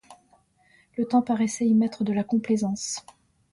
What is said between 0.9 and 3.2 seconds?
Le temps paraissait y mettre de la complaisance.